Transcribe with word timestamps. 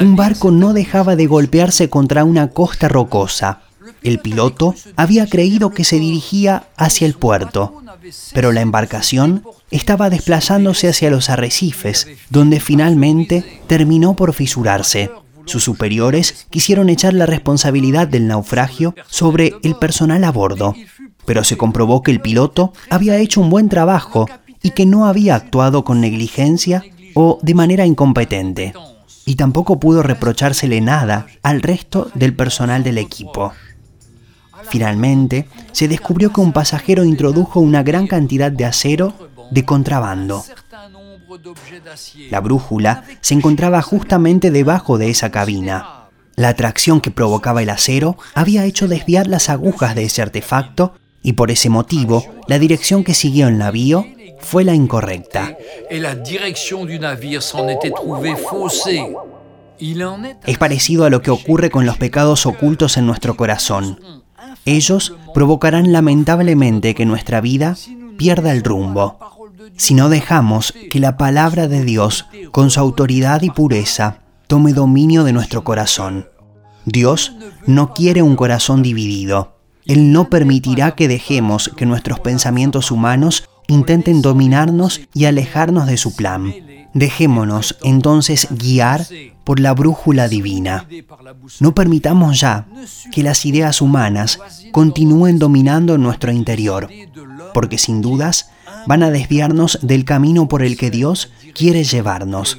Un 0.00 0.16
barco 0.16 0.50
no 0.50 0.72
dejaba 0.72 1.16
de 1.16 1.26
golpearse 1.26 1.88
contra 1.88 2.24
una 2.24 2.48
costa 2.48 2.88
rocosa. 2.88 3.60
El 4.02 4.18
piloto 4.18 4.74
había 4.96 5.26
creído 5.26 5.70
que 5.70 5.84
se 5.84 5.98
dirigía 5.98 6.64
hacia 6.76 7.06
el 7.06 7.14
puerto, 7.14 7.82
pero 8.34 8.52
la 8.52 8.60
embarcación 8.60 9.44
estaba 9.70 10.10
desplazándose 10.10 10.88
hacia 10.88 11.10
los 11.10 11.30
arrecifes, 11.30 12.08
donde 12.30 12.60
finalmente 12.60 13.62
terminó 13.66 14.14
por 14.14 14.32
fisurarse. 14.32 15.10
Sus 15.44 15.62
superiores 15.62 16.46
quisieron 16.50 16.88
echar 16.88 17.14
la 17.14 17.26
responsabilidad 17.26 18.08
del 18.08 18.26
naufragio 18.26 18.94
sobre 19.08 19.54
el 19.62 19.76
personal 19.76 20.24
a 20.24 20.32
bordo, 20.32 20.74
pero 21.24 21.44
se 21.44 21.56
comprobó 21.56 22.02
que 22.02 22.10
el 22.10 22.20
piloto 22.20 22.72
había 22.90 23.18
hecho 23.18 23.40
un 23.40 23.50
buen 23.50 23.68
trabajo 23.68 24.28
y 24.62 24.70
que 24.70 24.86
no 24.86 25.06
había 25.06 25.36
actuado 25.36 25.84
con 25.84 26.00
negligencia 26.00 26.82
o 27.14 27.38
de 27.42 27.54
manera 27.54 27.86
incompetente. 27.86 28.74
Y 29.26 29.34
tampoco 29.34 29.78
pudo 29.78 30.02
reprochársele 30.02 30.80
nada 30.80 31.26
al 31.42 31.60
resto 31.60 32.10
del 32.14 32.34
personal 32.34 32.82
del 32.82 32.96
equipo. 32.96 33.52
Finalmente, 34.70 35.48
se 35.72 35.88
descubrió 35.88 36.32
que 36.32 36.40
un 36.40 36.52
pasajero 36.52 37.04
introdujo 37.04 37.60
una 37.60 37.82
gran 37.82 38.06
cantidad 38.06 38.50
de 38.50 38.64
acero 38.64 39.12
de 39.50 39.64
contrabando. 39.64 40.44
La 42.30 42.40
brújula 42.40 43.04
se 43.20 43.34
encontraba 43.34 43.82
justamente 43.82 44.50
debajo 44.50 44.96
de 44.96 45.10
esa 45.10 45.30
cabina. 45.30 46.08
La 46.36 46.48
atracción 46.48 47.00
que 47.00 47.10
provocaba 47.10 47.62
el 47.62 47.70
acero 47.70 48.16
había 48.34 48.64
hecho 48.64 48.88
desviar 48.88 49.26
las 49.26 49.48
agujas 49.48 49.94
de 49.94 50.04
ese 50.04 50.22
artefacto 50.22 50.94
y 51.26 51.32
por 51.32 51.50
ese 51.50 51.68
motivo 51.68 52.24
la 52.46 52.60
dirección 52.60 53.02
que 53.02 53.12
siguió 53.12 53.48
el 53.48 53.58
navío 53.58 54.06
fue 54.38 54.62
la 54.62 54.74
incorrecta. 54.74 55.58
Es 60.46 60.58
parecido 60.58 61.04
a 61.04 61.10
lo 61.10 61.22
que 61.22 61.32
ocurre 61.32 61.68
con 61.70 61.84
los 61.84 61.96
pecados 61.96 62.46
ocultos 62.46 62.96
en 62.96 63.06
nuestro 63.06 63.36
corazón. 63.36 63.98
Ellos 64.64 65.16
provocarán 65.34 65.92
lamentablemente 65.92 66.94
que 66.94 67.06
nuestra 67.06 67.40
vida 67.40 67.76
pierda 68.16 68.52
el 68.52 68.62
rumbo 68.62 69.18
si 69.76 69.94
no 69.94 70.08
dejamos 70.08 70.72
que 70.90 71.00
la 71.00 71.16
palabra 71.16 71.66
de 71.66 71.84
Dios, 71.84 72.26
con 72.52 72.70
su 72.70 72.78
autoridad 72.78 73.42
y 73.42 73.50
pureza, 73.50 74.20
tome 74.46 74.72
dominio 74.72 75.24
de 75.24 75.32
nuestro 75.32 75.64
corazón. 75.64 76.28
Dios 76.84 77.32
no 77.66 77.92
quiere 77.92 78.22
un 78.22 78.36
corazón 78.36 78.82
dividido. 78.82 79.55
Él 79.86 80.12
no 80.12 80.28
permitirá 80.28 80.94
que 80.94 81.08
dejemos 81.08 81.70
que 81.76 81.86
nuestros 81.86 82.20
pensamientos 82.20 82.90
humanos 82.90 83.48
intenten 83.68 84.22
dominarnos 84.22 85.00
y 85.14 85.24
alejarnos 85.24 85.86
de 85.86 85.96
su 85.96 86.14
plan. 86.14 86.52
Dejémonos 86.92 87.76
entonces 87.82 88.48
guiar 88.50 89.06
por 89.44 89.60
la 89.60 89.74
brújula 89.74 90.28
divina. 90.28 90.86
No 91.60 91.74
permitamos 91.74 92.40
ya 92.40 92.66
que 93.12 93.22
las 93.22 93.44
ideas 93.44 93.80
humanas 93.80 94.40
continúen 94.72 95.38
dominando 95.38 95.98
nuestro 95.98 96.32
interior, 96.32 96.88
porque 97.54 97.78
sin 97.78 98.00
dudas 98.00 98.50
van 98.86 99.02
a 99.02 99.10
desviarnos 99.10 99.78
del 99.82 100.04
camino 100.04 100.48
por 100.48 100.62
el 100.62 100.76
que 100.76 100.90
Dios 100.90 101.30
quiere 101.54 101.84
llevarnos. 101.84 102.58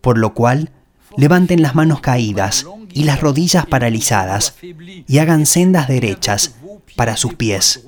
Por 0.00 0.18
lo 0.18 0.34
cual, 0.34 0.70
levanten 1.16 1.62
las 1.62 1.74
manos 1.74 2.00
caídas 2.00 2.66
y 2.98 3.04
las 3.04 3.20
rodillas 3.20 3.64
paralizadas 3.64 4.56
y 5.06 5.18
hagan 5.18 5.46
sendas 5.46 5.86
derechas 5.86 6.56
para 6.96 7.16
sus 7.16 7.34
pies, 7.34 7.84